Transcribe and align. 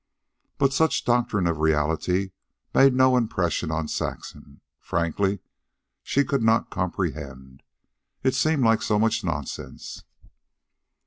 But 0.57 0.73
such 0.73 1.05
doctrine 1.05 1.45
of 1.45 1.59
reality 1.59 2.31
made 2.73 2.95
no 2.95 3.15
impression 3.15 3.69
on 3.69 3.87
Saxon. 3.87 4.61
Frankly, 4.79 5.41
she 6.01 6.23
could 6.25 6.41
not 6.41 6.71
comprehend. 6.71 7.61
It 8.23 8.33
seemed 8.33 8.63
like 8.63 8.81
so 8.81 8.97
much 8.97 9.23
nonsense. 9.23 10.03